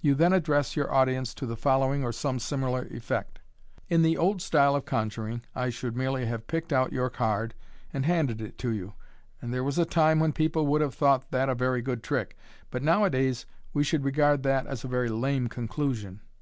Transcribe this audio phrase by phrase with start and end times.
[0.00, 3.38] You then address your audience to the following or some similar effect:—
[3.74, 7.52] '* In the old style of conjuring, I should merely have picked out your card,
[7.92, 8.92] and handed it to you j
[9.42, 12.34] and there was a time when people would have thought that a very good trick,
[12.70, 13.44] but nowadays
[13.74, 16.22] we should regard that as a tery lame conclusion.